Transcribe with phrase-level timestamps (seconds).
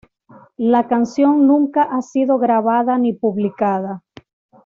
[0.57, 4.01] La canción nunca ha sido grabada ni publicada.